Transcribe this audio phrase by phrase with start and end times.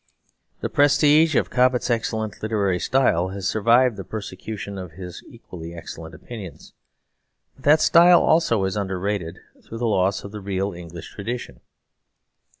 [0.61, 6.15] The prestige of Cobbett's excellent literary style has survived the persecution of his equally excellent
[6.15, 6.73] opinions.
[7.53, 11.59] But that style also is underrated through the loss of the real English tradition.